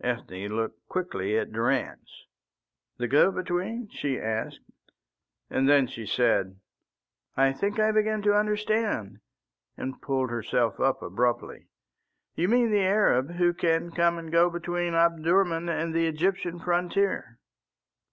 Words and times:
Ethne 0.00 0.46
looked 0.46 0.86
quickly 0.86 1.36
at 1.36 1.50
Durrance. 1.50 2.26
"The 2.98 3.08
go 3.08 3.32
between?" 3.32 3.88
she 3.90 4.16
asked, 4.16 4.60
and 5.50 5.68
then 5.68 5.88
she 5.88 6.06
said, 6.06 6.60
"I 7.36 7.52
think 7.52 7.80
I 7.80 7.90
begin 7.90 8.22
to 8.22 8.38
understand," 8.38 9.18
and 9.76 10.00
pulled 10.00 10.30
herself 10.30 10.78
up 10.78 11.02
abruptly. 11.02 11.66
"You 12.36 12.46
mean 12.46 12.70
the 12.70 12.86
Arab 12.86 13.32
who 13.32 13.52
can 13.52 13.90
come 13.90 14.18
and 14.18 14.30
go 14.30 14.48
between 14.50 14.94
Omdurman 14.94 15.68
and 15.68 15.92
the 15.92 16.06
Egyptian 16.06 16.60
frontier?" 16.60 17.40